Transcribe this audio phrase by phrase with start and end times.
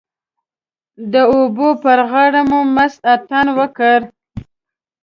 [1.13, 3.99] د اوبو پر غاړه مو مست اتڼ وکړ.